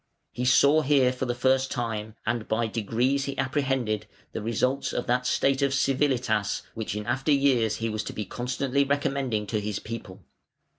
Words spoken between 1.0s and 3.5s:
for the first time, and by degrees he